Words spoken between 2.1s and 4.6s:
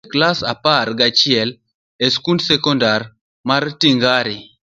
skund sekondar mar Tingare.